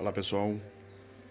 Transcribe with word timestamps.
Olá 0.00 0.12
pessoal, 0.12 0.56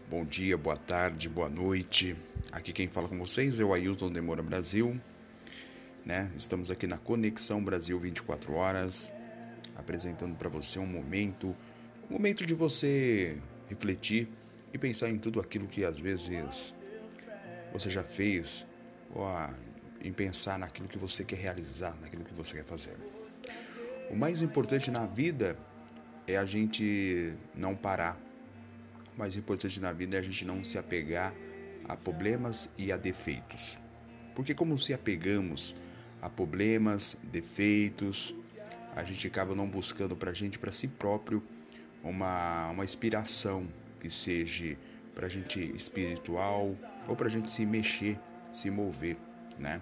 bom 0.10 0.26
dia, 0.26 0.58
boa 0.58 0.76
tarde, 0.76 1.30
boa 1.30 1.48
noite. 1.48 2.18
Aqui 2.52 2.74
quem 2.74 2.90
fala 2.90 3.08
com 3.08 3.18
vocês 3.18 3.62
é 3.62 3.64
o 3.64 3.74
Ailton 3.74 4.12
Demora 4.12 4.44
Brasil. 4.44 5.00
Né? 6.06 6.30
Estamos 6.36 6.70
aqui 6.70 6.86
na 6.86 6.98
Conexão 6.98 7.64
Brasil 7.64 7.98
24 7.98 8.54
horas, 8.54 9.10
apresentando 9.74 10.36
para 10.36 10.50
você 10.50 10.80
um 10.80 10.86
momento, 10.86 11.56
um 12.10 12.14
momento 12.14 12.46
de 12.46 12.54
você 12.54 13.38
refletir 13.70 14.28
e 14.74 14.78
pensar 14.78 15.10
em 15.10 15.18
tudo 15.18 15.40
aquilo 15.40 15.66
que 15.66 15.86
às 15.86 15.98
vezes 15.98 16.74
você 17.72 17.90
já 17.90 18.04
fez, 18.04 18.68
ou 19.16 19.26
em 20.02 20.12
pensar 20.12 20.60
naquilo 20.60 20.90
que 20.90 20.98
você 20.98 21.24
quer 21.24 21.38
realizar, 21.38 21.96
naquilo 22.02 22.26
que 22.26 22.34
você 22.34 22.58
quer 22.58 22.66
fazer. 22.66 22.98
O 24.12 24.16
mais 24.18 24.42
importante 24.42 24.92
na 24.92 25.06
vida 25.06 25.58
é 26.28 26.36
a 26.36 26.46
gente 26.46 27.34
não 27.56 27.74
parar. 27.74 28.27
Mais 29.18 29.36
importante 29.36 29.80
na 29.80 29.92
vida 29.92 30.16
é 30.16 30.20
a 30.20 30.24
gente 30.24 30.46
não 30.46 30.64
se 30.64 30.78
apegar 30.78 31.34
a 31.88 31.96
problemas 31.96 32.70
e 32.78 32.92
a 32.92 32.98
defeitos. 32.98 33.78
Porque 34.36 34.54
como 34.54 34.78
se 34.78 34.94
apegamos 34.94 35.76
a 36.22 36.30
problemas, 36.30 37.18
defeitos, 37.24 38.36
a 38.96 39.04
gente 39.04 39.26
acaba 39.28 39.56
não 39.56 39.68
buscando 39.68 40.16
para 40.16 40.32
a 40.32 40.34
gente, 40.34 40.60
para 40.60 40.72
si 40.72 40.88
próprio, 40.88 41.44
uma, 42.04 42.70
uma 42.70 42.84
inspiração 42.84 43.68
que 44.00 44.10
seja 44.10 44.78
para 45.16 45.26
a 45.26 45.30
gente 45.30 45.60
espiritual 45.76 46.76
ou 47.08 47.16
para 47.16 47.26
a 47.26 47.30
gente 47.30 47.50
se 47.50 47.66
mexer, 47.66 48.20
se 48.52 48.70
mover, 48.70 49.18
né? 49.58 49.82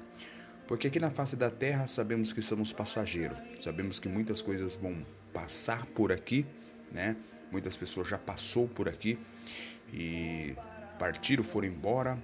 Porque 0.67 0.88
aqui 0.88 0.99
na 0.99 1.11
face 1.11 1.36
da 1.36 1.52
terra 1.52 1.88
sabemos 1.88 2.31
que 2.33 2.41
somos 2.41 2.72
passageiros, 2.72 3.38
sabemos 3.61 3.99
que 3.99 4.08
muitas 4.08 4.41
coisas 4.41 4.75
vão 4.75 5.05
passar 5.33 5.86
por 5.88 6.11
aqui, 6.11 6.45
né? 6.91 7.16
Muitas 7.52 7.77
pessoas 7.77 8.08
já 8.08 8.17
passou 8.17 8.67
por 8.67 8.90
aqui 8.90 9.17
e 9.94 10.55
partiram, 10.99 11.44
foram 11.44 11.67
embora. 11.67 12.17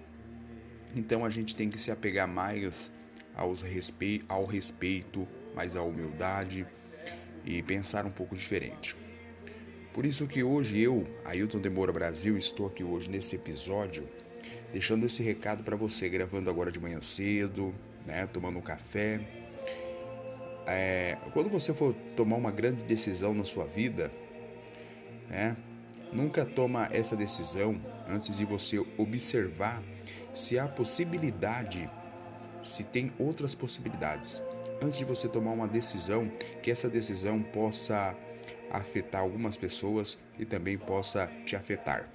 Então 0.95 1.25
a 1.25 1.29
gente 1.29 1.55
tem 1.55 1.69
que 1.69 1.77
se 1.77 1.91
apegar 1.91 2.27
mais 2.27 2.91
aos 3.35 3.61
respeito, 3.61 4.25
ao 4.27 4.45
respeito, 4.45 5.27
mais 5.55 5.75
à 5.75 5.81
humildade 5.81 6.65
e 7.45 7.61
pensar 7.63 8.05
um 8.05 8.11
pouco 8.11 8.35
diferente. 8.35 8.95
Por 9.93 10.05
isso 10.05 10.25
que 10.25 10.41
hoje 10.41 10.79
eu, 10.79 11.05
Ailton 11.25 11.59
Demora 11.59 11.91
Brasil, 11.91 12.37
estou 12.37 12.67
aqui 12.67 12.83
hoje 12.83 13.09
nesse 13.09 13.35
episódio, 13.35 14.07
deixando 14.71 15.05
esse 15.05 15.21
recado 15.21 15.63
para 15.63 15.75
você, 15.75 16.07
gravando 16.07 16.49
agora 16.49 16.71
de 16.71 16.79
manhã 16.79 17.01
cedo, 17.01 17.73
né, 18.05 18.25
tomando 18.27 18.57
um 18.57 18.61
café. 18.61 19.19
É, 20.65 21.17
quando 21.33 21.49
você 21.49 21.73
for 21.73 21.93
tomar 22.15 22.37
uma 22.37 22.51
grande 22.51 22.83
decisão 22.83 23.33
na 23.33 23.43
sua 23.43 23.65
vida, 23.65 24.11
né, 25.31 25.55
nunca 26.11 26.45
toma 26.45 26.89
essa 26.91 27.15
decisão 27.15 27.79
antes 28.07 28.35
de 28.35 28.43
você 28.43 28.77
observar 28.97 29.81
se 30.33 30.59
há 30.59 30.67
possibilidade, 30.67 31.89
se 32.61 32.83
tem 32.83 33.11
outras 33.17 33.55
possibilidades. 33.55 34.41
Antes 34.83 34.97
de 34.97 35.05
você 35.05 35.27
tomar 35.27 35.51
uma 35.51 35.67
decisão, 35.67 36.29
que 36.61 36.69
essa 36.69 36.89
decisão 36.89 37.41
possa 37.41 38.15
afetar 38.69 39.21
algumas 39.21 39.55
pessoas 39.55 40.17
e 40.37 40.45
também 40.45 40.77
possa 40.77 41.27
te 41.45 41.55
afetar. 41.55 42.09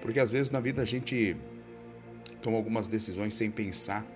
Porque 0.00 0.20
às 0.20 0.30
vezes 0.30 0.50
na 0.50 0.60
vida 0.60 0.82
a 0.82 0.84
gente 0.84 1.36
toma 2.40 2.56
algumas 2.56 2.86
decisões 2.86 3.34
sem 3.34 3.50
pensar 3.50 4.06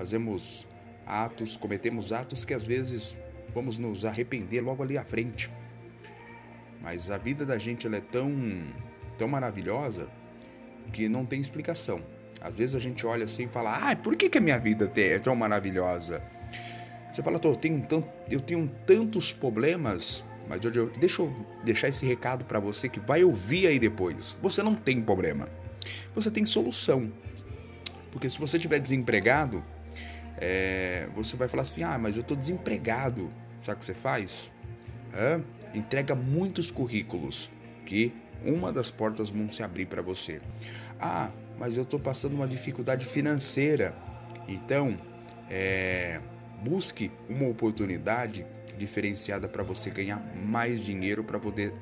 fazemos 0.00 0.66
atos, 1.04 1.58
cometemos 1.58 2.10
atos 2.10 2.42
que 2.42 2.54
às 2.54 2.64
vezes 2.64 3.20
vamos 3.52 3.76
nos 3.76 4.06
arrepender 4.06 4.62
logo 4.62 4.82
ali 4.82 4.96
à 4.96 5.04
frente. 5.04 5.50
Mas 6.80 7.10
a 7.10 7.18
vida 7.18 7.44
da 7.44 7.58
gente 7.58 7.86
ela 7.86 7.96
é 7.96 8.00
tão, 8.00 8.32
tão 9.18 9.28
maravilhosa 9.28 10.08
que 10.92 11.08
não 11.08 11.26
tem 11.26 11.40
explicação. 11.40 12.00
Às 12.40 12.56
vezes 12.56 12.74
a 12.74 12.78
gente 12.78 13.06
olha 13.06 13.24
assim 13.24 13.44
e 13.44 13.48
fala: 13.48 13.90
Ah, 13.90 13.96
por 13.96 14.16
que, 14.16 14.28
que 14.28 14.38
a 14.38 14.40
minha 14.40 14.58
vida 14.58 14.90
é 14.96 15.18
tão 15.18 15.36
maravilhosa? 15.36 16.22
Você 17.10 17.22
fala, 17.22 17.40
eu 17.42 17.56
tenho, 17.56 17.82
tanto, 17.82 18.08
eu 18.30 18.40
tenho 18.40 18.68
tantos 18.86 19.32
problemas, 19.32 20.24
mas 20.48 20.64
eu, 20.64 20.86
deixa 20.90 21.22
eu 21.22 21.34
deixar 21.64 21.88
esse 21.88 22.06
recado 22.06 22.44
para 22.44 22.60
você 22.60 22.88
que 22.88 23.00
vai 23.00 23.24
ouvir 23.24 23.66
aí 23.66 23.80
depois. 23.80 24.36
Você 24.40 24.62
não 24.62 24.76
tem 24.76 25.02
problema, 25.02 25.48
você 26.14 26.30
tem 26.30 26.46
solução. 26.46 27.12
Porque 28.12 28.30
se 28.30 28.38
você 28.38 28.56
estiver 28.56 28.78
desempregado, 28.78 29.62
é, 30.36 31.08
você 31.14 31.36
vai 31.36 31.48
falar 31.48 31.62
assim: 31.62 31.82
ah, 31.82 31.98
mas 31.98 32.16
eu 32.16 32.22
estou 32.22 32.36
desempregado. 32.36 33.30
Sabe 33.60 33.76
o 33.76 33.78
que 33.80 33.84
você 33.84 33.94
faz? 33.94 34.52
Hã? 35.12 35.42
Entrega 35.74 36.14
muitos 36.14 36.70
currículos 36.70 37.50
que 37.86 38.12
uma 38.44 38.72
das 38.72 38.90
portas 38.90 39.30
vão 39.30 39.50
se 39.50 39.62
abrir 39.62 39.86
para 39.86 40.02
você. 40.02 40.40
Ah, 40.98 41.30
mas 41.58 41.76
eu 41.76 41.82
estou 41.82 42.00
passando 42.00 42.34
uma 42.34 42.48
dificuldade 42.48 43.04
financeira. 43.04 43.94
Então, 44.48 44.98
é, 45.48 46.20
busque 46.62 47.10
uma 47.28 47.48
oportunidade 47.48 48.46
diferenciada 48.78 49.48
para 49.48 49.62
você 49.62 49.90
ganhar 49.90 50.18
mais 50.36 50.84
dinheiro 50.84 51.22
para 51.22 51.38
poder 51.38 51.72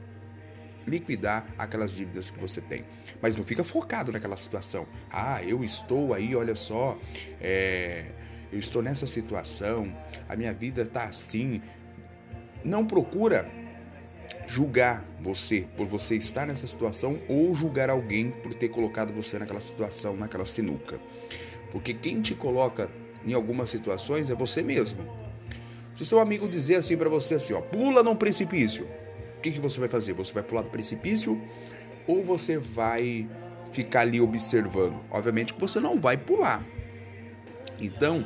liquidar 0.87 1.47
aquelas 1.56 1.94
dívidas 1.94 2.31
que 2.31 2.38
você 2.38 2.60
tem. 2.60 2.84
Mas 3.20 3.37
não 3.37 3.44
fica 3.44 3.62
focado 3.62 4.10
naquela 4.10 4.37
situação. 4.37 4.87
Ah, 5.10 5.43
eu 5.43 5.62
estou 5.62 6.12
aí, 6.12 6.34
olha 6.34 6.55
só, 6.55 6.99
é, 7.41 8.06
eu 8.50 8.59
estou 8.59 8.82
nessa 8.82 9.06
situação, 9.06 9.94
a 10.28 10.34
minha 10.34 10.53
vida 10.53 10.82
está 10.82 11.05
assim. 11.05 11.62
Não 12.65 12.84
procura 12.84 13.49
julgar 14.48 15.04
você 15.20 15.66
por 15.76 15.86
você 15.86 16.16
estar 16.16 16.47
nessa 16.47 16.66
situação 16.66 17.20
ou 17.28 17.54
julgar 17.54 17.91
alguém 17.91 18.31
por 18.31 18.54
ter 18.54 18.70
colocado 18.70 19.12
você 19.12 19.38
naquela 19.38 19.60
situação, 19.60 20.16
naquela 20.16 20.47
sinuca. 20.47 20.98
Porque 21.70 21.92
quem 21.92 22.22
te 22.22 22.34
coloca 22.34 22.91
em 23.26 23.34
algumas 23.34 23.69
situações 23.69 24.31
é 24.31 24.34
você 24.34 24.62
mesmo. 24.62 25.06
Se 25.94 26.06
seu 26.06 26.19
amigo 26.19 26.48
dizer 26.48 26.76
assim 26.76 26.97
para 26.97 27.10
você 27.10 27.34
assim, 27.34 27.53
ó, 27.53 27.60
pula 27.60 28.03
num 28.03 28.16
precipício, 28.16 28.87
o 29.37 29.41
que, 29.42 29.53
que 29.53 29.60
você 29.60 29.78
vai 29.78 29.88
fazer? 29.88 30.14
Você 30.14 30.32
vai 30.32 30.42
pular 30.42 30.62
do 30.62 30.70
precipício 30.70 31.38
ou 32.06 32.25
você 32.25 32.56
vai 32.56 33.28
ficar 33.70 34.00
ali 34.00 34.19
observando? 34.19 34.98
Obviamente 35.10 35.53
que 35.53 35.60
você 35.60 35.78
não 35.78 36.00
vai 36.00 36.16
pular. 36.16 36.64
Então, 37.78 38.25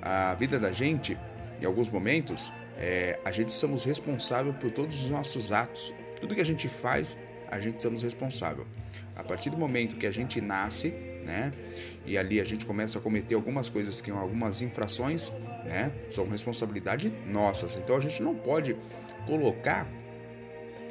a 0.00 0.34
vida 0.34 0.58
da 0.58 0.72
gente, 0.72 1.16
em 1.60 1.64
alguns 1.64 1.88
momentos, 1.88 2.52
é, 2.82 3.16
a 3.24 3.30
gente 3.30 3.52
somos 3.52 3.84
responsável 3.84 4.52
por 4.52 4.72
todos 4.72 5.04
os 5.04 5.08
nossos 5.08 5.52
atos. 5.52 5.94
Tudo 6.20 6.34
que 6.34 6.40
a 6.40 6.44
gente 6.44 6.66
faz, 6.66 7.16
a 7.48 7.60
gente 7.60 7.80
somos 7.80 8.02
responsável. 8.02 8.66
A 9.14 9.22
partir 9.22 9.50
do 9.50 9.56
momento 9.56 9.94
que 9.94 10.06
a 10.06 10.10
gente 10.10 10.40
nasce, 10.40 10.88
né, 11.24 11.52
e 12.04 12.18
ali 12.18 12.40
a 12.40 12.44
gente 12.44 12.66
começa 12.66 12.98
a 12.98 13.00
cometer 13.00 13.36
algumas 13.36 13.68
coisas 13.68 14.00
que 14.00 14.10
são 14.10 14.18
algumas 14.18 14.62
infrações, 14.62 15.30
né, 15.64 15.92
são 16.10 16.28
responsabilidade 16.28 17.12
nossas. 17.24 17.76
Então 17.76 17.96
a 17.96 18.00
gente 18.00 18.20
não 18.20 18.34
pode 18.34 18.76
colocar 19.26 19.86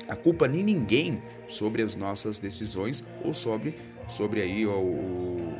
a 0.08 0.16
culpa 0.16 0.48
em 0.48 0.64
ninguém 0.64 1.22
sobre 1.50 1.82
as 1.82 1.98
nossas 1.98 2.40
decisões 2.40 3.04
ou 3.22 3.34
sobre 3.34 3.76
sobre 4.08 4.42
aí 4.42 4.66
o, 4.66 4.72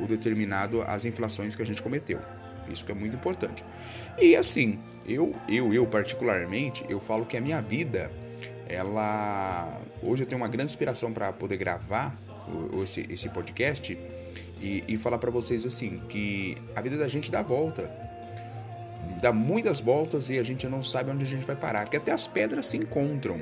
o 0.02 0.06
determinado 0.06 0.82
as 0.82 1.04
inflações 1.04 1.54
que 1.54 1.62
a 1.62 1.66
gente 1.66 1.82
cometeu. 1.82 2.20
Isso 2.68 2.84
que 2.84 2.92
é 2.92 2.94
muito 2.94 3.16
importante. 3.16 3.64
E 4.18 4.36
assim, 4.36 4.78
eu, 5.06 5.34
eu, 5.48 5.72
eu 5.72 5.86
particularmente, 5.86 6.84
eu 6.88 7.00
falo 7.00 7.26
que 7.26 7.36
a 7.36 7.40
minha 7.40 7.60
vida, 7.60 8.10
ela 8.68 9.80
hoje 10.02 10.22
eu 10.22 10.26
tenho 10.26 10.40
uma 10.40 10.48
grande 10.48 10.72
inspiração 10.72 11.12
para 11.12 11.32
poder 11.32 11.56
gravar 11.56 12.14
esse, 12.82 13.06
esse 13.10 13.28
podcast 13.28 13.96
e, 14.60 14.84
e 14.86 14.96
falar 14.96 15.18
para 15.18 15.30
vocês 15.30 15.64
assim 15.64 16.00
que 16.08 16.56
a 16.74 16.80
vida 16.80 16.96
da 16.96 17.08
gente 17.08 17.30
dá 17.30 17.42
volta, 17.42 17.90
dá 19.20 19.32
muitas 19.32 19.80
voltas 19.80 20.30
e 20.30 20.38
a 20.38 20.42
gente 20.42 20.66
não 20.68 20.82
sabe 20.82 21.10
onde 21.10 21.24
a 21.24 21.26
gente 21.26 21.44
vai 21.44 21.56
parar, 21.56 21.82
porque 21.82 21.96
até 21.96 22.12
as 22.12 22.26
pedras 22.26 22.68
se 22.68 22.76
encontram, 22.76 23.40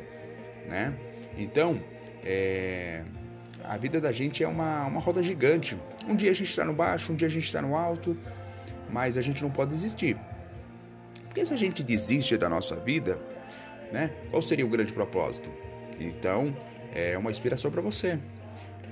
né? 0.69 0.94
Então, 1.36 1.80
é, 2.25 3.03
a 3.65 3.77
vida 3.77 4.00
da 4.00 4.12
gente 4.12 4.42
é 4.42 4.48
uma, 4.48 4.86
uma 4.86 5.00
roda 5.00 5.22
gigante. 5.22 5.77
Um 6.06 6.16
dia 6.16 6.30
a 6.30 6.34
gente 6.34 6.50
está 6.50 6.65
no 6.65 6.72
baixo, 6.72 7.12
um 7.12 7.16
dia 7.16 7.28
a 7.28 7.30
gente 7.30 7.45
está 7.45 7.62
no 7.62 7.77
alto, 7.77 8.16
mas 8.92 9.16
a 9.16 9.21
gente 9.21 9.42
não 9.42 9.51
pode 9.51 9.71
desistir. 9.71 10.16
Porque 11.27 11.45
se 11.45 11.54
a 11.54 11.57
gente 11.57 11.83
desiste 11.83 12.37
da 12.37 12.48
nossa 12.48 12.77
vida, 12.77 13.19
né, 13.92 14.10
qual 14.31 14.42
seria 14.42 14.66
o 14.66 14.69
grande 14.69 14.92
propósito? 14.92 15.51
Então, 15.98 16.57
é 16.92 17.16
uma 17.16 17.31
inspiração 17.31 17.71
para 17.71 17.81
você. 17.81 18.19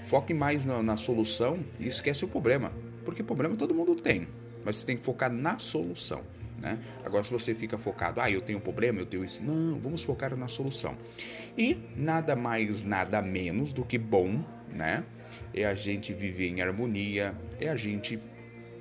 Foque 0.04 0.32
mais 0.32 0.64
na, 0.64 0.82
na, 0.82 0.96
solução 0.96 1.58
e 1.78 1.88
esquece 1.88 2.24
o 2.24 2.28
problema. 2.28 2.72
Porque 3.04 3.22
problema 3.22 3.56
todo 3.56 3.74
mundo 3.74 3.94
tem, 3.94 4.28
mas 4.64 4.78
você 4.78 4.86
tem 4.86 4.96
que 4.96 5.02
focar 5.02 5.32
na 5.32 5.58
solução. 5.58 6.22
Né? 6.58 6.78
Agora, 7.04 7.22
se 7.22 7.30
você 7.30 7.54
fica 7.54 7.78
focado, 7.78 8.20
ah, 8.20 8.30
eu 8.30 8.40
tenho 8.40 8.58
um 8.58 8.60
problema, 8.60 9.00
eu 9.00 9.06
tenho 9.06 9.24
isso. 9.24 9.42
Não, 9.42 9.78
vamos 9.78 10.02
focar 10.02 10.36
na 10.36 10.48
solução. 10.48 10.96
E 11.56 11.78
nada 11.96 12.34
mais, 12.34 12.82
nada 12.82 13.22
menos 13.22 13.72
do 13.72 13.84
que 13.84 13.98
bom, 13.98 14.44
né? 14.68 15.04
É 15.54 15.64
a 15.64 15.74
gente 15.74 16.12
viver 16.12 16.48
em 16.48 16.60
harmonia, 16.60 17.34
é 17.60 17.68
a 17.68 17.76
gente 17.76 18.18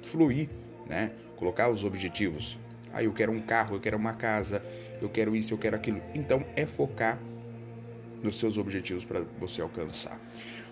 fluir, 0.03 0.49
né? 0.87 1.11
Colocar 1.35 1.69
os 1.69 1.83
objetivos. 1.83 2.57
Ah, 2.93 3.03
eu 3.03 3.13
quero 3.13 3.31
um 3.31 3.39
carro, 3.39 3.75
eu 3.75 3.79
quero 3.79 3.97
uma 3.97 4.13
casa, 4.13 4.63
eu 5.01 5.09
quero 5.09 5.35
isso, 5.35 5.53
eu 5.53 5.57
quero 5.57 5.75
aquilo. 5.75 6.01
Então, 6.13 6.45
é 6.55 6.65
focar 6.65 7.19
dos 8.23 8.39
seus 8.39 8.57
objetivos 8.57 9.05
para 9.05 9.21
você 9.39 9.61
alcançar. 9.61 10.19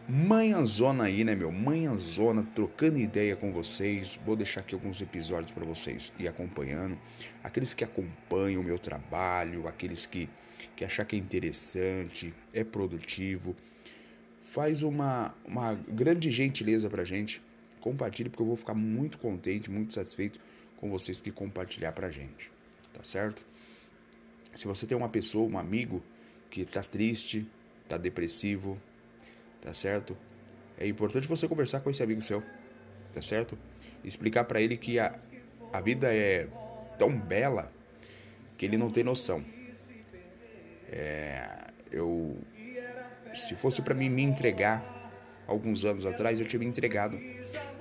Manhãzona 0.07 1.05
aí, 1.05 1.23
né, 1.23 1.33
meu? 1.33 1.51
Manhãzona, 1.51 2.43
trocando 2.53 2.99
ideia 2.99 3.35
com 3.35 3.51
vocês. 3.51 4.19
Vou 4.23 4.35
deixar 4.35 4.61
aqui 4.61 4.75
alguns 4.75 5.01
episódios 5.01 5.51
para 5.51 5.65
vocês 5.65 6.13
ir 6.19 6.27
acompanhando. 6.27 6.95
Aqueles 7.43 7.73
que 7.73 7.83
acompanham 7.83 8.61
o 8.61 8.63
meu 8.63 8.77
trabalho, 8.77 9.67
aqueles 9.67 10.05
que, 10.05 10.29
que 10.75 10.85
achar 10.85 11.05
que 11.05 11.15
é 11.15 11.19
interessante, 11.19 12.31
é 12.53 12.63
produtivo, 12.63 13.55
faz 14.43 14.83
uma, 14.83 15.33
uma 15.43 15.73
grande 15.73 16.29
gentileza 16.29 16.87
pra 16.87 17.03
gente. 17.03 17.41
Compartilhe, 17.85 18.29
porque 18.31 18.41
eu 18.41 18.47
vou 18.47 18.55
ficar 18.55 18.73
muito 18.73 19.19
contente, 19.19 19.69
muito 19.69 19.93
satisfeito 19.93 20.39
com 20.77 20.89
vocês 20.89 21.21
que 21.21 21.31
compartilhar 21.31 21.91
pra 21.91 22.09
gente. 22.09 22.51
Tá 22.91 23.03
certo? 23.03 23.45
Se 24.55 24.65
você 24.65 24.87
tem 24.87 24.97
uma 24.97 25.07
pessoa, 25.07 25.47
um 25.47 25.55
amigo 25.55 26.01
que 26.49 26.65
tá 26.65 26.81
triste, 26.81 27.47
tá 27.87 27.95
depressivo, 27.95 28.81
tá 29.61 29.71
certo? 29.71 30.17
É 30.79 30.87
importante 30.87 31.27
você 31.27 31.47
conversar 31.47 31.79
com 31.81 31.91
esse 31.91 32.01
amigo 32.01 32.23
seu, 32.23 32.41
tá 33.13 33.21
certo? 33.21 33.55
Explicar 34.03 34.45
para 34.45 34.59
ele 34.59 34.77
que 34.77 34.97
a, 34.97 35.19
a 35.71 35.79
vida 35.79 36.11
é 36.11 36.47
tão 36.97 37.15
bela 37.15 37.69
que 38.57 38.65
ele 38.65 38.77
não 38.77 38.89
tem 38.89 39.03
noção. 39.03 39.45
É, 40.89 41.67
eu, 41.91 42.35
se 43.35 43.55
fosse 43.55 43.83
para 43.83 43.93
mim 43.93 44.09
me 44.09 44.23
entregar 44.23 44.83
alguns 45.45 45.85
anos 45.85 46.03
atrás, 46.03 46.39
eu 46.39 46.47
tinha 46.47 46.59
me 46.59 46.65
entregado. 46.65 47.15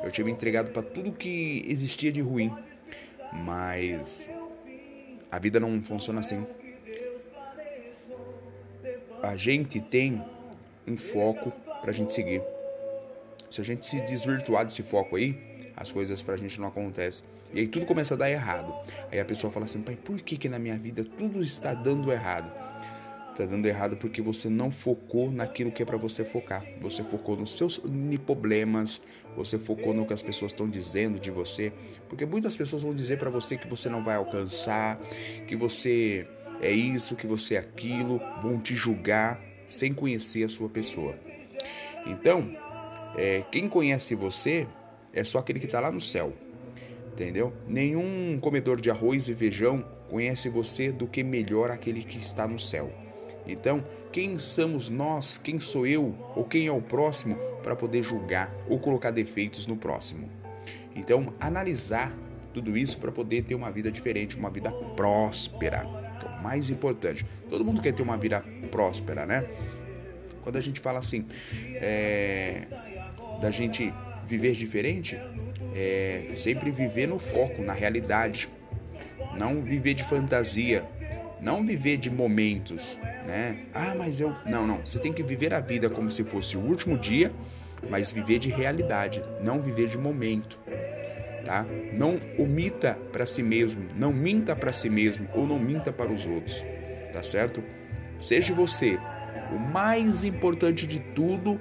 Eu 0.04 0.10
tinha 0.10 0.24
me 0.24 0.30
entregado 0.30 0.70
para 0.70 0.82
tudo 0.82 1.10
que 1.10 1.64
existia 1.66 2.12
de 2.12 2.20
ruim. 2.20 2.54
Mas 3.32 4.28
a 5.30 5.38
vida 5.38 5.58
não 5.58 5.82
funciona 5.82 6.20
assim. 6.20 6.46
A 9.22 9.34
gente 9.34 9.80
tem 9.80 10.22
um 10.86 10.96
foco 10.96 11.50
para 11.80 11.90
a 11.90 11.94
gente 11.94 12.12
seguir. 12.12 12.42
Se 13.48 13.60
a 13.60 13.64
gente 13.64 13.86
se 13.86 14.00
desvirtuar 14.02 14.66
desse 14.66 14.82
foco 14.82 15.16
aí, 15.16 15.72
as 15.76 15.90
coisas 15.90 16.22
para 16.22 16.34
a 16.34 16.36
gente 16.36 16.60
não 16.60 16.68
acontecem. 16.68 17.24
E 17.52 17.60
aí 17.60 17.68
tudo 17.68 17.86
começa 17.86 18.14
a 18.14 18.16
dar 18.16 18.30
errado. 18.30 18.74
Aí 19.10 19.18
a 19.18 19.24
pessoa 19.24 19.52
fala 19.52 19.64
assim, 19.64 19.80
pai, 19.80 19.96
por 19.96 20.20
que 20.20 20.36
que 20.36 20.48
na 20.48 20.58
minha 20.58 20.76
vida 20.76 21.04
tudo 21.04 21.40
está 21.40 21.72
dando 21.72 22.12
errado? 22.12 22.52
Está 23.34 23.46
dando 23.46 23.66
errado 23.66 23.96
porque 23.96 24.22
você 24.22 24.48
não 24.48 24.70
focou 24.70 25.28
naquilo 25.28 25.72
que 25.72 25.82
é 25.82 25.84
para 25.84 25.96
você 25.96 26.24
focar. 26.24 26.64
Você 26.80 27.02
focou 27.02 27.36
nos 27.36 27.56
seus 27.56 27.82
problemas, 28.24 29.02
você 29.36 29.58
focou 29.58 29.92
no 29.92 30.06
que 30.06 30.12
as 30.12 30.22
pessoas 30.22 30.52
estão 30.52 30.70
dizendo 30.70 31.18
de 31.18 31.32
você, 31.32 31.72
porque 32.08 32.24
muitas 32.24 32.56
pessoas 32.56 32.82
vão 32.82 32.94
dizer 32.94 33.18
para 33.18 33.30
você 33.30 33.56
que 33.56 33.66
você 33.66 33.88
não 33.88 34.04
vai 34.04 34.14
alcançar, 34.14 35.00
que 35.48 35.56
você 35.56 36.28
é 36.60 36.70
isso, 36.70 37.16
que 37.16 37.26
você 37.26 37.56
é 37.56 37.58
aquilo, 37.58 38.20
vão 38.40 38.60
te 38.60 38.72
julgar 38.72 39.40
sem 39.66 39.92
conhecer 39.92 40.44
a 40.44 40.48
sua 40.48 40.68
pessoa. 40.68 41.18
Então, 42.06 42.48
é, 43.16 43.42
quem 43.50 43.68
conhece 43.68 44.14
você 44.14 44.64
é 45.12 45.24
só 45.24 45.40
aquele 45.40 45.58
que 45.58 45.66
está 45.66 45.80
lá 45.80 45.90
no 45.90 46.00
céu, 46.00 46.32
entendeu? 47.12 47.52
Nenhum 47.66 48.38
comedor 48.40 48.80
de 48.80 48.92
arroz 48.92 49.28
e 49.28 49.34
feijão 49.34 49.84
conhece 50.08 50.48
você 50.48 50.92
do 50.92 51.08
que 51.08 51.24
melhor 51.24 51.72
aquele 51.72 52.04
que 52.04 52.18
está 52.18 52.46
no 52.46 52.60
céu. 52.60 53.02
Então, 53.46 53.84
quem 54.12 54.38
somos 54.38 54.88
nós, 54.88 55.38
quem 55.38 55.58
sou 55.58 55.86
eu 55.86 56.14
ou 56.34 56.44
quem 56.44 56.66
é 56.66 56.72
o 56.72 56.80
próximo 56.80 57.36
para 57.62 57.74
poder 57.74 58.02
julgar 58.02 58.54
ou 58.68 58.78
colocar 58.78 59.10
defeitos 59.10 59.66
no 59.66 59.76
próximo? 59.76 60.28
Então, 60.94 61.32
analisar 61.40 62.12
tudo 62.52 62.76
isso 62.76 62.98
para 62.98 63.10
poder 63.10 63.42
ter 63.42 63.54
uma 63.54 63.70
vida 63.70 63.90
diferente, 63.90 64.36
uma 64.36 64.48
vida 64.48 64.70
próspera, 64.70 65.80
que 66.20 66.26
é 66.26 66.28
o 66.28 66.42
mais 66.42 66.70
importante. 66.70 67.26
Todo 67.50 67.64
mundo 67.64 67.82
quer 67.82 67.92
ter 67.92 68.02
uma 68.02 68.16
vida 68.16 68.42
próspera, 68.70 69.26
né? 69.26 69.46
Quando 70.42 70.56
a 70.56 70.60
gente 70.60 70.78
fala 70.78 71.00
assim, 71.00 71.26
é, 71.74 72.66
da 73.40 73.50
gente 73.50 73.92
viver 74.26 74.52
diferente, 74.52 75.18
é 75.74 76.32
sempre 76.36 76.70
viver 76.70 77.08
no 77.08 77.18
foco, 77.18 77.62
na 77.62 77.72
realidade. 77.72 78.48
Não 79.38 79.62
viver 79.62 79.94
de 79.94 80.04
fantasia, 80.04 80.84
não 81.40 81.64
viver 81.66 81.96
de 81.96 82.08
momentos, 82.08 82.98
né? 83.24 83.66
Ah, 83.72 83.94
mas 83.96 84.20
eu. 84.20 84.34
Não, 84.46 84.66
não. 84.66 84.78
Você 84.84 84.98
tem 84.98 85.12
que 85.12 85.22
viver 85.22 85.52
a 85.54 85.60
vida 85.60 85.88
como 85.88 86.10
se 86.10 86.24
fosse 86.24 86.56
o 86.56 86.60
último 86.60 86.98
dia, 86.98 87.32
mas 87.88 88.10
viver 88.10 88.38
de 88.38 88.50
realidade, 88.50 89.22
não 89.40 89.60
viver 89.60 89.88
de 89.88 89.98
momento. 89.98 90.58
Tá? 91.44 91.64
Não 91.92 92.18
omita 92.38 92.96
para 93.12 93.26
si 93.26 93.42
mesmo, 93.42 93.86
não 93.94 94.12
minta 94.12 94.56
para 94.56 94.72
si 94.72 94.88
mesmo 94.88 95.28
ou 95.34 95.46
não 95.46 95.58
minta 95.58 95.92
para 95.92 96.10
os 96.10 96.26
outros, 96.26 96.64
tá 97.12 97.22
certo? 97.22 97.62
Seja 98.18 98.54
você 98.54 98.98
o 99.50 99.58
mais 99.58 100.24
importante 100.24 100.86
de 100.86 100.98
tudo 100.98 101.60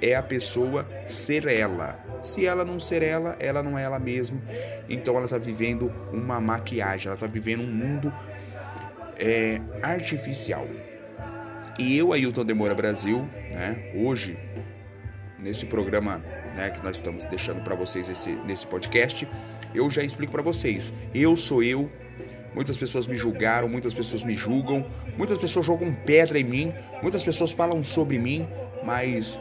é 0.00 0.14
a 0.14 0.22
pessoa 0.22 0.86
ser 1.06 1.46
ela. 1.46 1.98
Se 2.22 2.46
ela 2.46 2.64
não 2.64 2.80
ser 2.80 3.02
ela, 3.02 3.36
ela 3.38 3.62
não 3.62 3.78
é 3.78 3.82
ela 3.82 3.98
mesma. 3.98 4.40
Então 4.88 5.16
ela 5.16 5.24
está 5.24 5.38
vivendo 5.38 5.92
uma 6.12 6.40
maquiagem, 6.40 7.06
ela 7.06 7.14
está 7.14 7.26
vivendo 7.26 7.62
um 7.62 7.66
mundo 7.66 8.12
é, 9.18 9.60
artificial. 9.82 10.66
E 11.78 11.96
eu, 11.96 12.12
Ailton 12.12 12.44
Demora 12.44 12.74
Brasil, 12.74 13.28
né, 13.50 13.92
hoje, 13.96 14.38
nesse 15.38 15.66
programa 15.66 16.18
né, 16.54 16.70
que 16.70 16.84
nós 16.84 16.96
estamos 16.96 17.24
deixando 17.24 17.62
para 17.64 17.74
vocês 17.74 18.08
esse, 18.08 18.30
nesse 18.46 18.66
podcast, 18.66 19.26
eu 19.74 19.90
já 19.90 20.02
explico 20.02 20.32
para 20.32 20.42
vocês. 20.42 20.92
Eu 21.12 21.36
sou 21.36 21.62
eu, 21.62 21.90
Muitas 22.54 22.78
pessoas 22.78 23.08
me 23.08 23.16
julgaram, 23.16 23.68
muitas 23.68 23.92
pessoas 23.92 24.22
me 24.22 24.32
julgam, 24.32 24.86
muitas 25.18 25.38
pessoas 25.38 25.66
jogam 25.66 25.92
pedra 25.92 26.38
em 26.38 26.44
mim, 26.44 26.72
muitas 27.02 27.24
pessoas 27.24 27.50
falam 27.50 27.82
sobre 27.82 28.16
mim, 28.16 28.46
mas 28.84 29.36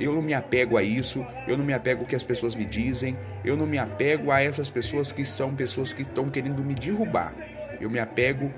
eu 0.00 0.12
não 0.12 0.20
me 0.20 0.34
apego 0.34 0.76
a 0.76 0.82
isso, 0.82 1.24
eu 1.46 1.56
não 1.56 1.64
me 1.64 1.72
apego 1.72 2.00
ao 2.00 2.06
que 2.06 2.16
as 2.16 2.24
pessoas 2.24 2.56
me 2.56 2.64
dizem, 2.64 3.16
eu 3.44 3.56
não 3.56 3.66
me 3.66 3.78
apego 3.78 4.32
a 4.32 4.42
essas 4.42 4.68
pessoas 4.68 5.12
que 5.12 5.24
são 5.24 5.54
pessoas 5.54 5.92
que 5.92 6.02
estão 6.02 6.28
querendo 6.28 6.62
me 6.64 6.74
derrubar. 6.74 7.32
Eu 7.80 7.88
me 7.88 8.00
apego 8.00 8.52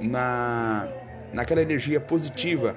na 0.00 0.88
naquela 1.32 1.62
energia 1.62 2.00
positiva, 2.00 2.74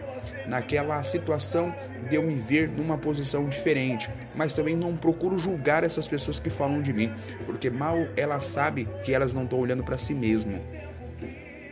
naquela 0.47 1.03
situação 1.03 1.73
de 2.09 2.15
eu 2.15 2.23
me 2.23 2.35
ver 2.35 2.69
numa 2.69 2.97
posição 2.97 3.47
diferente, 3.47 4.09
mas 4.35 4.53
também 4.53 4.75
não 4.75 4.95
procuro 4.95 5.37
julgar 5.37 5.83
essas 5.83 6.07
pessoas 6.07 6.39
que 6.39 6.49
falam 6.49 6.81
de 6.81 6.93
mim, 6.93 7.11
porque 7.45 7.69
mal 7.69 7.97
ela 8.15 8.39
sabe 8.39 8.87
que 9.03 9.13
elas 9.13 9.33
não 9.33 9.43
estão 9.43 9.59
olhando 9.59 9.83
para 9.83 9.97
si 9.97 10.13
mesmo. 10.13 10.61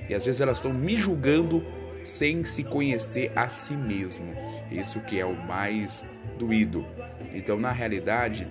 E 0.09 0.13
às 0.13 0.25
vezes 0.25 0.41
elas 0.41 0.57
estão 0.57 0.74
me 0.74 0.95
julgando 0.95 1.65
sem 2.03 2.44
se 2.44 2.63
conhecer 2.63 3.31
a 3.35 3.47
si 3.47 3.74
mesmo. 3.74 4.33
Isso 4.71 5.00
que 5.00 5.19
é 5.19 5.25
o 5.25 5.35
mais 5.45 6.03
doído. 6.38 6.85
Então, 7.33 7.57
na 7.57 7.71
realidade, 7.71 8.47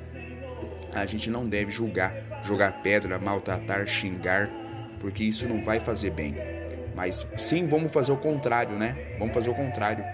a 0.94 1.04
gente 1.06 1.28
não 1.30 1.44
deve 1.44 1.70
julgar, 1.70 2.14
jogar 2.44 2.82
pedra, 2.82 3.18
maltratar, 3.18 3.86
xingar, 3.86 4.48
porque 4.98 5.24
isso 5.24 5.46
não 5.46 5.64
vai 5.64 5.80
fazer 5.80 6.10
bem. 6.10 6.61
Mas 6.94 7.26
sim, 7.38 7.66
vamos 7.66 7.92
fazer 7.92 8.12
o 8.12 8.16
contrário, 8.16 8.76
né? 8.76 8.96
Vamos 9.18 9.34
fazer 9.34 9.50
o 9.50 9.54
contrário. 9.54 10.04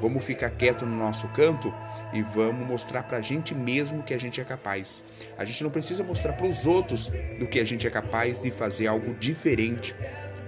Vamos 0.00 0.24
ficar 0.24 0.50
quieto 0.50 0.86
no 0.86 0.96
nosso 0.96 1.28
canto 1.28 1.72
e 2.12 2.22
vamos 2.22 2.66
mostrar 2.66 3.02
para 3.02 3.18
a 3.18 3.20
gente 3.20 3.54
mesmo 3.54 4.02
que 4.02 4.14
a 4.14 4.18
gente 4.18 4.40
é 4.40 4.44
capaz. 4.44 5.04
A 5.36 5.44
gente 5.44 5.62
não 5.62 5.70
precisa 5.70 6.02
mostrar 6.02 6.32
para 6.32 6.46
os 6.46 6.66
outros 6.66 7.08
do 7.38 7.46
que 7.46 7.60
a 7.60 7.64
gente 7.64 7.86
é 7.86 7.90
capaz 7.90 8.40
de 8.40 8.50
fazer 8.50 8.86
algo 8.86 9.14
diferente 9.14 9.94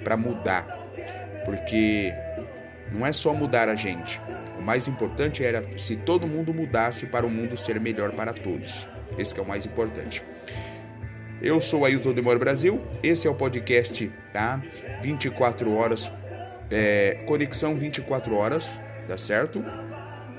para 0.03 0.17
mudar, 0.17 0.67
porque 1.45 2.13
não 2.91 3.07
é 3.07 3.13
só 3.13 3.33
mudar 3.33 3.69
a 3.69 3.75
gente. 3.75 4.21
O 4.59 4.63
mais 4.63 4.87
importante 4.89 5.45
era 5.45 5.63
se 5.79 5.97
todo 5.97 6.27
mundo 6.27 6.53
mudasse 6.53 7.07
para 7.07 7.27
o 7.27 7.31
mundo 7.31 7.57
ser 7.57 7.81
melhor 7.81 8.13
para 8.13 8.33
todos. 8.33 8.87
Esse 9.19 9.39
é 9.39 9.43
o 9.43 9.47
mais 9.47 9.67
importante. 9.67 10.23
Eu 11.43 11.61
sou 11.61 11.85
Ailton 11.85 12.13
Demora 12.13 12.39
Brasil, 12.39 12.81
esse 13.03 13.27
é 13.27 13.31
o 13.31 13.35
podcast, 13.35 14.09
tá? 14.33 14.63
24 15.03 15.75
horas, 15.75 16.09
é, 16.71 17.19
Conexão 17.27 17.75
24 17.75 18.37
horas, 18.37 18.81
tá 19.09 19.19
certo? 19.19 19.61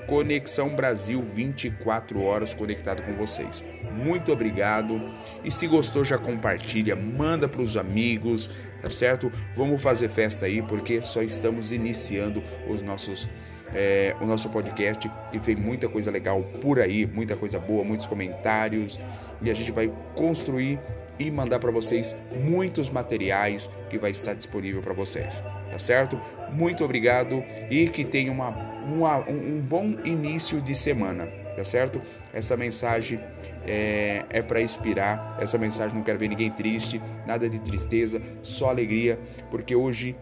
Conexão 0.06 0.74
Brasil 0.74 1.20
24 1.20 2.22
horas 2.22 2.54
conectado 2.54 3.02
com 3.02 3.12
vocês. 3.12 3.62
Muito 3.92 4.32
obrigado. 4.32 4.98
E 5.44 5.52
se 5.52 5.66
gostou, 5.66 6.06
já 6.06 6.16
compartilha, 6.16 6.96
manda 6.96 7.46
para 7.46 7.60
os 7.60 7.76
amigos, 7.76 8.48
tá 8.80 8.88
certo? 8.88 9.30
Vamos 9.54 9.82
fazer 9.82 10.08
festa 10.08 10.46
aí, 10.46 10.62
porque 10.62 11.02
só 11.02 11.22
estamos 11.22 11.70
iniciando 11.70 12.42
os 12.66 12.80
nossos 12.80 13.28
é, 13.74 14.14
o 14.20 14.26
nosso 14.26 14.48
podcast 14.48 15.10
e 15.32 15.38
vem 15.38 15.56
muita 15.56 15.88
coisa 15.88 16.10
legal 16.10 16.42
por 16.62 16.78
aí, 16.78 17.06
muita 17.06 17.36
coisa 17.36 17.58
boa, 17.58 17.84
muitos 17.84 18.06
comentários 18.06 18.98
e 19.42 19.50
a 19.50 19.54
gente 19.54 19.72
vai 19.72 19.90
construir 20.14 20.78
e 21.18 21.30
mandar 21.30 21.58
para 21.58 21.70
vocês 21.70 22.14
muitos 22.44 22.90
materiais 22.90 23.70
que 23.88 23.98
vai 23.98 24.10
estar 24.10 24.34
disponível 24.34 24.82
para 24.82 24.92
vocês, 24.92 25.42
tá 25.70 25.78
certo? 25.78 26.20
Muito 26.52 26.84
obrigado 26.84 27.42
e 27.70 27.88
que 27.88 28.04
tenha 28.04 28.32
uma, 28.32 28.48
uma, 28.48 29.18
um 29.28 29.60
bom 29.60 29.84
início 30.04 30.60
de 30.60 30.74
semana, 30.74 31.26
tá 31.56 31.64
certo? 31.64 32.00
Essa 32.32 32.56
mensagem 32.56 33.20
é, 33.66 34.24
é 34.28 34.42
para 34.42 34.60
inspirar, 34.60 35.36
essa 35.40 35.56
mensagem 35.56 35.96
não 35.96 36.04
quero 36.04 36.18
ver 36.18 36.28
ninguém 36.28 36.50
triste, 36.50 37.00
nada 37.26 37.48
de 37.48 37.60
tristeza, 37.60 38.20
só 38.42 38.70
alegria, 38.70 39.18
porque 39.50 39.74
hoje 39.74 40.16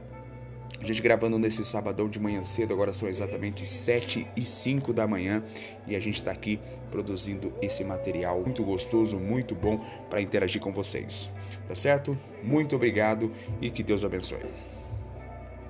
A 0.82 0.84
gente 0.84 1.00
gravando 1.00 1.38
nesse 1.38 1.64
sabadão 1.64 2.08
de 2.08 2.18
manhã 2.18 2.42
cedo, 2.42 2.74
agora 2.74 2.92
são 2.92 3.08
exatamente 3.08 3.64
7 3.68 4.26
e 4.36 4.44
5 4.44 4.92
da 4.92 5.06
manhã 5.06 5.40
e 5.86 5.94
a 5.94 6.00
gente 6.00 6.16
está 6.16 6.32
aqui 6.32 6.58
produzindo 6.90 7.54
esse 7.62 7.84
material 7.84 8.42
muito 8.42 8.64
gostoso, 8.64 9.16
muito 9.16 9.54
bom 9.54 9.78
para 10.10 10.20
interagir 10.20 10.60
com 10.60 10.72
vocês. 10.72 11.30
Tá 11.68 11.76
certo? 11.76 12.18
Muito 12.42 12.74
obrigado 12.74 13.30
e 13.60 13.70
que 13.70 13.84
Deus 13.84 14.02
abençoe. 14.02 14.71